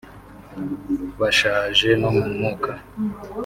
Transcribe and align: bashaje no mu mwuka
bashaje 1.19 1.89
no 2.01 2.09
mu 2.15 2.23
mwuka 2.33 2.71